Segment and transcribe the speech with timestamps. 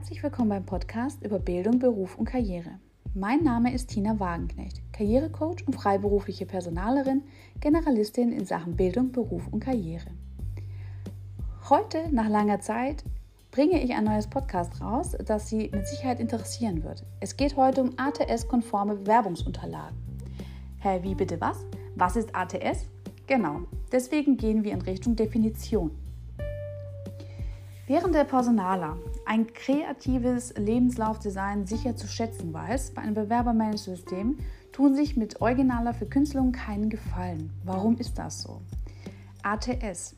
[0.00, 2.78] Herzlich willkommen beim Podcast über Bildung, Beruf und Karriere.
[3.14, 7.22] Mein Name ist Tina Wagenknecht, Karrierecoach und freiberufliche Personalerin,
[7.60, 10.06] Generalistin in Sachen Bildung, Beruf und Karriere.
[11.68, 13.04] Heute, nach langer Zeit,
[13.50, 17.04] bringe ich ein neues Podcast raus, das Sie mit Sicherheit interessieren wird.
[17.20, 19.98] Es geht heute um ATS-konforme Bewerbungsunterlagen.
[20.78, 21.66] Hä, wie bitte was?
[21.96, 22.86] Was ist ATS?
[23.26, 23.60] Genau,
[23.92, 25.90] deswegen gehen wir in Richtung Definition.
[27.90, 34.38] Während der Personaler ein kreatives Lebenslaufdesign sicher zu schätzen weiß, bei einem Bewerbermanagementsystem
[34.70, 37.50] tun sich mit originaler Verkünstelung keinen Gefallen.
[37.64, 38.60] Warum ist das so?
[39.42, 40.14] ATS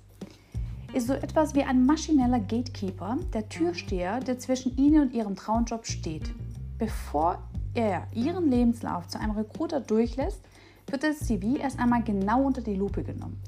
[0.93, 5.87] ist so etwas wie ein maschineller Gatekeeper, der Türsteher, der zwischen Ihnen und Ihrem Traumjob
[5.87, 6.31] steht.
[6.77, 7.39] Bevor
[7.73, 10.43] er Ihren Lebenslauf zu einem Recruiter durchlässt,
[10.91, 13.41] wird das CV erst einmal genau unter die Lupe genommen.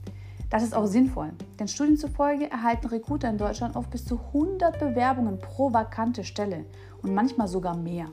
[0.51, 4.79] Das ist auch sinnvoll, denn Studien zufolge erhalten Recruiter in Deutschland oft bis zu 100
[4.79, 6.65] Bewerbungen pro vakante Stelle
[7.03, 8.07] und manchmal sogar mehr.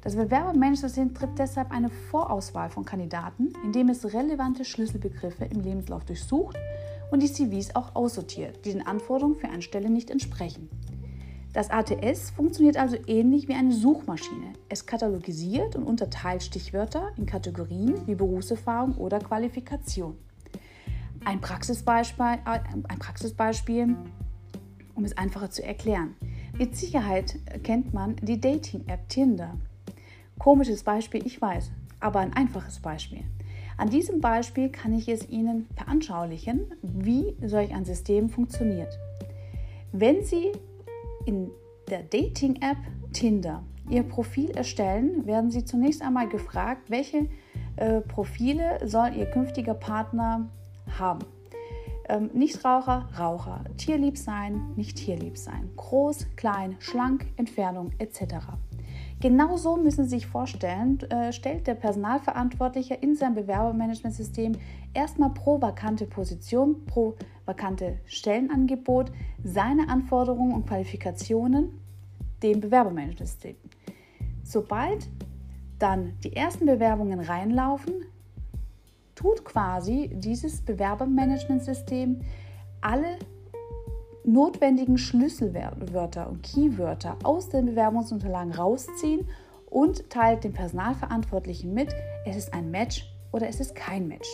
[0.00, 6.56] Das Bewerbermanagementsystem tritt deshalb eine Vorauswahl von Kandidaten, indem es relevante Schlüsselbegriffe im Lebenslauf durchsucht
[7.10, 10.70] und die CVs auch aussortiert, die den Anforderungen für eine Stelle nicht entsprechen.
[11.52, 14.52] Das ATS funktioniert also ähnlich wie eine Suchmaschine.
[14.68, 20.16] Es katalogisiert und unterteilt Stichwörter in Kategorien wie Berufserfahrung oder Qualifikation.
[21.24, 23.96] Ein Praxisbeispiel, äh, ein Praxisbeispiel,
[24.94, 26.16] um es einfacher zu erklären.
[26.56, 29.56] Mit Sicherheit kennt man die Dating-App Tinder.
[30.38, 33.24] Komisches Beispiel, ich weiß, aber ein einfaches Beispiel.
[33.76, 38.98] An diesem Beispiel kann ich es Ihnen veranschaulichen, wie solch ein System funktioniert.
[39.92, 40.50] Wenn Sie
[41.26, 41.50] in
[41.88, 42.78] der Dating-App
[43.12, 47.28] Tinder Ihr Profil erstellen, werden Sie zunächst einmal gefragt, welche
[47.76, 50.48] äh, Profile soll Ihr künftiger Partner
[50.98, 51.24] haben.
[52.08, 58.36] Ähm, Nichtraucher, Raucher, tierlieb sein, nicht tierlieb sein, groß, klein, schlank, Entfernung etc.
[59.20, 64.52] Genauso müssen Sie sich vorstellen, äh, stellt der Personalverantwortliche in seinem Bewerbermanagementsystem
[64.94, 69.10] erstmal pro vakante Position, pro vakante Stellenangebot
[69.42, 71.80] seine Anforderungen und Qualifikationen
[72.42, 73.56] dem Bewerbermanagementsystem.
[74.44, 75.08] Sobald
[75.78, 78.04] dann die ersten Bewerbungen reinlaufen,
[79.18, 82.20] tut quasi dieses Bewerbermanagementsystem
[82.80, 83.18] alle
[84.24, 89.26] notwendigen Schlüsselwörter und Keywörter aus den Bewerbungsunterlagen rausziehen
[89.70, 91.92] und teilt dem Personalverantwortlichen mit,
[92.26, 94.28] es ist ein Match oder es ist kein Match.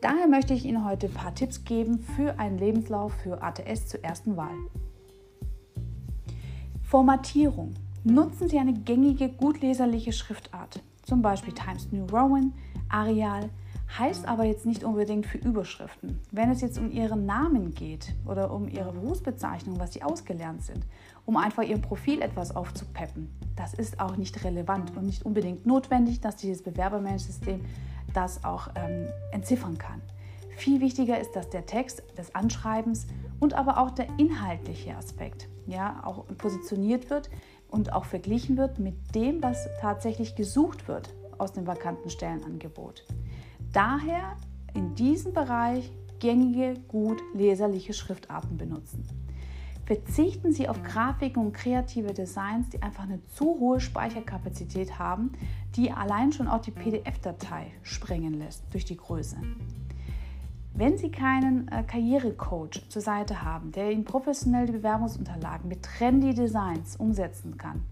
[0.00, 4.04] Daher möchte ich Ihnen heute ein paar Tipps geben für einen Lebenslauf für ATS zur
[4.04, 4.54] ersten Wahl.
[6.84, 7.74] Formatierung.
[8.04, 12.52] Nutzen Sie eine gängige, gut leserliche Schriftart, zum Beispiel Times New Roman,
[12.88, 13.50] Arial,
[13.98, 16.20] heißt aber jetzt nicht unbedingt für Überschriften.
[16.32, 20.84] Wenn es jetzt um Ihren Namen geht oder um Ihre Berufsbezeichnung, was Sie ausgelernt sind,
[21.24, 26.20] um einfach Ihr Profil etwas aufzupeppen, das ist auch nicht relevant und nicht unbedingt notwendig,
[26.20, 27.60] dass dieses Bewerbermanagementsystem
[28.12, 30.00] das auch ähm, entziffern kann.
[30.56, 33.06] Viel wichtiger ist, dass der Text des Anschreibens
[33.40, 37.28] und aber auch der inhaltliche Aspekt ja, auch positioniert wird
[37.68, 43.04] und auch verglichen wird mit dem, was tatsächlich gesucht wird aus dem vakanten Stellenangebot.
[43.72, 44.36] Daher
[44.74, 49.04] in diesem Bereich gängige, gut leserliche Schriftarten benutzen.
[49.84, 55.32] Verzichten Sie auf Grafiken und kreative Designs, die einfach eine zu hohe Speicherkapazität haben,
[55.76, 59.36] die allein schon auch die PDF-Datei sprengen lässt durch die Größe.
[60.74, 66.34] Wenn Sie keinen äh, Karrierecoach zur Seite haben, der Ihnen professionell die Bewerbungsunterlagen mit trendy
[66.34, 67.82] Designs umsetzen kann,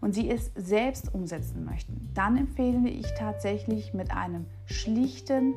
[0.00, 5.54] und Sie es selbst umsetzen möchten, dann empfehle ich tatsächlich mit einem schlichten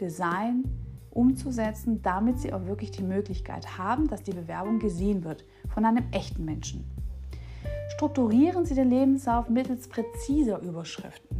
[0.00, 0.64] Design
[1.10, 6.04] umzusetzen, damit Sie auch wirklich die Möglichkeit haben, dass die Bewerbung gesehen wird von einem
[6.12, 6.84] echten Menschen.
[7.94, 11.36] Strukturieren Sie den Lebenslauf mittels präziser Überschriften.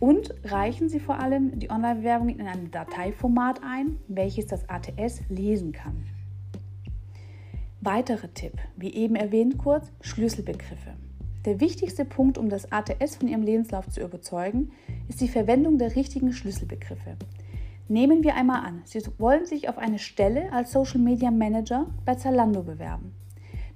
[0.00, 5.72] Und reichen Sie vor allem die Online-Bewerbung in einem Dateiformat ein, welches das ATS lesen
[5.72, 6.04] kann.
[7.80, 10.94] Weitere Tipp, wie eben erwähnt kurz, Schlüsselbegriffe.
[11.44, 14.72] Der wichtigste Punkt, um das ATS von Ihrem Lebenslauf zu überzeugen,
[15.08, 17.16] ist die Verwendung der richtigen Schlüsselbegriffe.
[17.88, 22.16] Nehmen wir einmal an, Sie wollen sich auf eine Stelle als Social Media Manager bei
[22.16, 23.14] Zalando bewerben.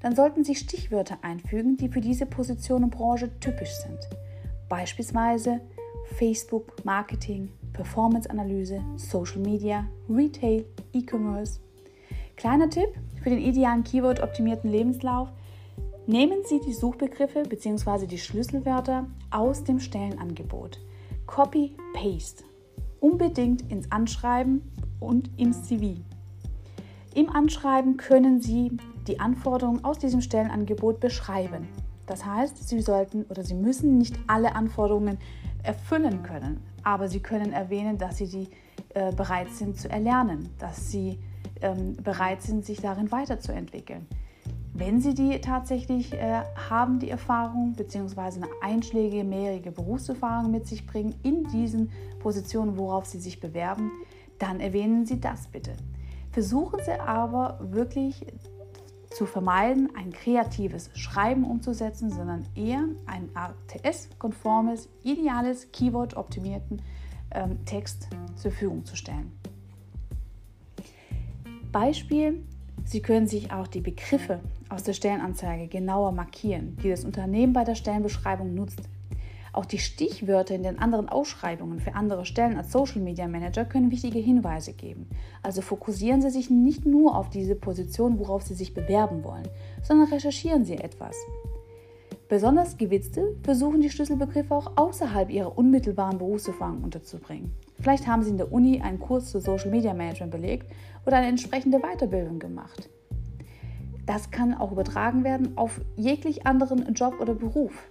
[0.01, 4.01] Dann sollten Sie Stichwörter einfügen, die für diese Position und Branche typisch sind.
[4.69, 5.61] Beispielsweise
[6.17, 11.61] Facebook, Marketing, Performance-Analyse, Social Media, Retail, E-Commerce.
[12.37, 12.89] Kleiner Tipp
[13.23, 15.29] für den idealen Keyword-optimierten Lebenslauf–
[16.13, 18.07] Nehmen Sie die Suchbegriffe bzw.
[18.07, 20.79] die Schlüsselwörter aus dem Stellenangebot.
[21.25, 22.45] Copy-Paste.
[23.01, 24.61] Unbedingt ins Anschreiben
[25.01, 26.03] und ins CV.
[27.15, 28.77] Im Anschreiben können Sie
[29.07, 31.67] die Anforderungen aus diesem Stellenangebot beschreiben.
[32.05, 35.17] Das heißt, Sie sollten oder Sie müssen nicht alle Anforderungen
[35.63, 38.49] erfüllen können, aber Sie können erwähnen, dass Sie die
[38.93, 41.19] äh, bereit sind zu erlernen, dass Sie
[41.63, 44.07] ähm, bereit sind, sich darin weiterzuentwickeln.
[44.75, 48.21] Wenn Sie die tatsächlich äh, haben, die Erfahrung bzw.
[48.21, 51.91] eine einschlägige mehrjährige Berufserfahrung mit sich bringen in diesen
[52.21, 53.91] Positionen, worauf Sie sich bewerben,
[54.39, 55.73] dann erwähnen Sie das bitte.
[56.31, 58.27] Versuchen Sie aber wirklich
[59.11, 66.81] zu vermeiden, ein kreatives Schreiben umzusetzen, sondern eher ein ATS-konformes, ideales, Keyword-optimierten
[67.33, 69.33] ähm, Text zur Verfügung zu stellen.
[71.71, 72.43] Beispiel,
[72.85, 74.41] Sie können sich auch die Begriffe
[74.73, 78.81] aus der Stellenanzeige genauer markieren, die das Unternehmen bei der Stellenbeschreibung nutzt.
[79.53, 83.91] Auch die Stichwörter in den anderen Ausschreibungen für andere Stellen als Social Media Manager können
[83.91, 85.11] wichtige Hinweise geben.
[85.43, 89.47] Also fokussieren Sie sich nicht nur auf diese Position, worauf Sie sich bewerben wollen,
[89.83, 91.17] sondern recherchieren Sie etwas.
[92.31, 97.53] Besonders Gewitzte versuchen die Schlüsselbegriffe auch außerhalb ihrer unmittelbaren Berufserfahrung unterzubringen.
[97.79, 100.67] Vielleicht haben Sie in der Uni einen Kurs zu Social Media Management belegt
[101.05, 102.89] oder eine entsprechende Weiterbildung gemacht.
[104.13, 107.91] Das kann auch übertragen werden auf jeglich anderen Job oder Beruf.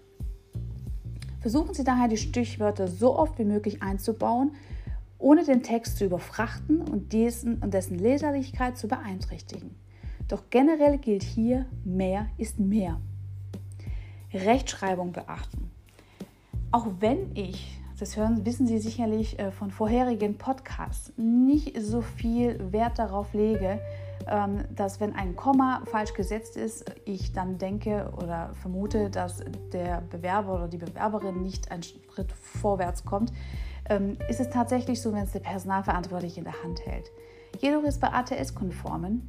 [1.40, 4.52] Versuchen Sie daher die Stichwörter so oft wie möglich einzubauen,
[5.18, 9.74] ohne den Text zu überfrachten und dessen, und dessen Leserlichkeit zu beeinträchtigen.
[10.28, 13.02] Doch generell gilt hier, mehr ist mehr.
[14.32, 15.72] Rechtschreibung beachten.
[16.70, 22.72] Auch wenn ich, das hören, wissen Sie sicherlich äh, von vorherigen Podcasts, nicht so viel
[22.72, 23.80] Wert darauf lege,
[24.76, 29.44] dass wenn ein Komma falsch gesetzt ist, ich dann denke oder vermute, dass
[29.74, 33.34] der Bewerber oder die Bewerberin nicht einen Schritt vorwärts kommt,
[33.90, 37.12] ähm, ist es tatsächlich so, wenn es der Personalverantwortliche in der Hand hält.
[37.60, 39.28] Jedoch ist bei ATS-konformen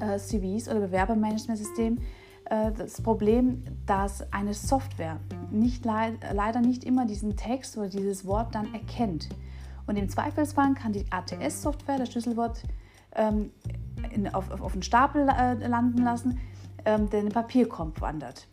[0.00, 2.00] äh, CVs oder Bewerbermanagementsystemen
[2.46, 5.20] äh, das Problem, dass eine Software
[5.50, 9.28] nicht, leider nicht immer diesen Text oder dieses Wort dann erkennt.
[9.86, 12.62] Und im Zweifelsfall kann die ATS-Software das Schlüsselwort
[13.14, 13.50] ähm,
[14.12, 16.40] in, auf, auf einen Stapel äh, landen lassen,
[16.84, 18.48] ähm, der in den Papierkorb wandert.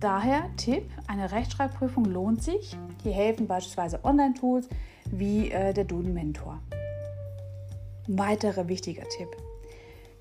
[0.00, 2.76] Daher Tipp, eine Rechtschreibprüfung lohnt sich.
[3.02, 4.68] Hier helfen beispielsweise Online-Tools
[5.10, 6.60] wie äh, der Duden Mentor.
[8.08, 9.28] Ein weiterer wichtiger Tipp.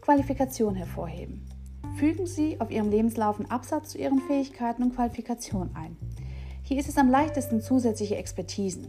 [0.02, 1.48] Qualifikation hervorheben.
[1.96, 5.98] Fügen Sie auf Ihrem Lebenslauf einen Absatz zu Ihren Fähigkeiten und Qualifikationen ein.
[6.64, 8.88] Hier ist es am leichtesten, zusätzliche Expertisen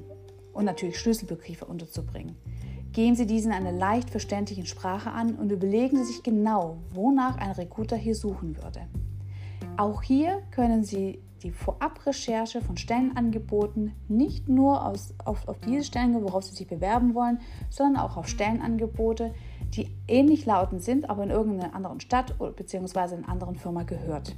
[0.53, 2.37] und natürlich Schlüsselbegriffe unterzubringen.
[2.93, 7.39] Geben Sie diesen in einer leicht verständlichen Sprache an und überlegen Sie sich genau, wonach
[7.39, 8.83] ein Recruiter hier suchen würde.
[9.79, 16.15] Auch hier können Sie die Vorabrecherche von Stellenangeboten nicht nur aus, auf, auf diese Stellen,
[16.23, 17.41] worauf Sie sich bewerben wollen,
[17.71, 19.35] sondern auch auf Stellenangebote,
[19.71, 23.15] die ähnlich lautend sind, aber in irgendeiner anderen Stadt bzw.
[23.15, 24.37] in einer anderen Firma gehört.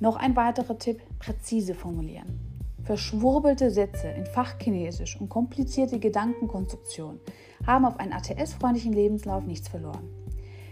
[0.00, 2.47] Noch ein weiterer Tipp, präzise formulieren.
[2.88, 7.20] Verschwurbelte Sätze in Fachchinesisch und komplizierte Gedankenkonstruktionen
[7.66, 10.08] haben auf einen ATS-freundlichen Lebenslauf nichts verloren.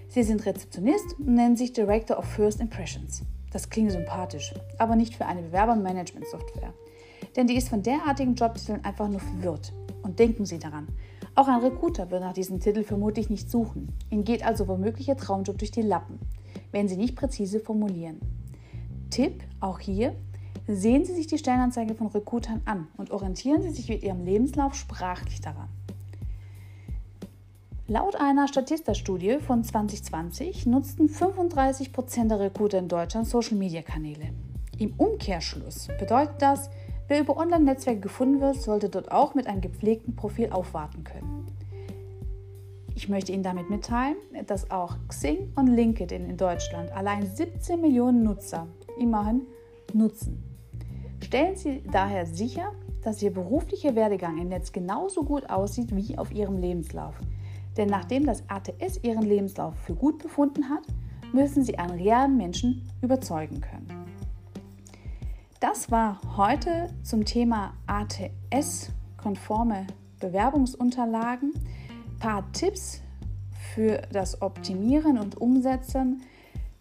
[0.08, 3.22] Sie sind Rezeptionist und nennen sich Director of First Impressions.
[3.52, 6.72] Das klingt sympathisch, aber nicht für eine Bewerbermanagement-Software.
[7.36, 9.74] Denn die ist von derartigen Jobtiteln einfach nur verwirrt.
[10.02, 10.88] Und denken Sie daran,
[11.34, 13.92] auch ein Recruiter wird nach diesem Titel vermutlich nicht suchen.
[14.08, 16.18] Ihnen geht also womöglich Ihr Traumjob durch die Lappen,
[16.72, 18.20] wenn Sie nicht präzise formulieren.
[19.10, 20.16] Tipp, auch hier,
[20.68, 24.74] Sehen Sie sich die Stellenanzeige von Recruitern an und orientieren Sie sich mit Ihrem Lebenslauf
[24.74, 25.68] sprachlich daran.
[27.86, 34.30] Laut einer Statista-Studie von 2020 nutzten 35% der Recruiter in Deutschland Social-Media-Kanäle.
[34.76, 36.68] Im Umkehrschluss bedeutet das,
[37.06, 41.46] wer über Online-Netzwerke gefunden wird, sollte dort auch mit einem gepflegten Profil aufwarten können.
[42.96, 44.16] Ich möchte Ihnen damit mitteilen,
[44.48, 48.66] dass auch Xing und LinkedIn in Deutschland allein 17 Millionen Nutzer
[48.98, 49.42] immerhin
[49.92, 50.55] nutzen.
[51.22, 56.32] Stellen Sie daher sicher, dass Ihr beruflicher Werdegang im Netz genauso gut aussieht wie auf
[56.32, 57.14] Ihrem Lebenslauf.
[57.76, 60.82] Denn nachdem das ATS Ihren Lebenslauf für gut befunden hat,
[61.32, 63.86] müssen Sie einen realen Menschen überzeugen können.
[65.60, 69.86] Das war heute zum Thema ATS-konforme
[70.20, 71.52] Bewerbungsunterlagen.
[71.54, 73.02] Ein paar Tipps
[73.74, 76.22] für das Optimieren und Umsetzen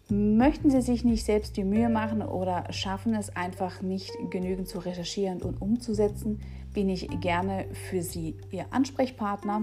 [0.08, 4.78] Möchten Sie sich nicht selbst die Mühe machen oder schaffen es einfach nicht genügend zu
[4.78, 6.38] recherchieren und umzusetzen,
[6.72, 9.62] bin ich gerne für Sie Ihr Ansprechpartner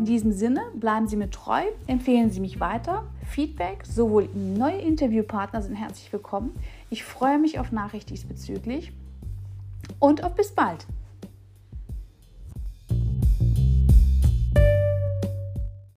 [0.00, 3.04] In diesem Sinne, bleiben Sie mir treu, empfehlen Sie mich weiter.
[3.26, 6.58] Feedback, sowohl neue Interviewpartner sind herzlich willkommen.
[6.88, 8.92] Ich freue mich auf Nachricht diesbezüglich
[9.98, 10.86] und auf bis bald.